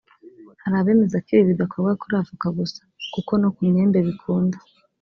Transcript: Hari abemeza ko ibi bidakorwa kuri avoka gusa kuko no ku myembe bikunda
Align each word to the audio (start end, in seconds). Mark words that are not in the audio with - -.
Hari 0.61 0.75
abemeza 0.81 1.17
ko 1.25 1.29
ibi 1.33 1.49
bidakorwa 1.49 1.91
kuri 2.01 2.13
avoka 2.21 2.47
gusa 2.59 2.81
kuko 3.13 3.31
no 3.41 3.49
ku 3.55 3.61
myembe 3.69 3.97
bikunda 4.07 4.57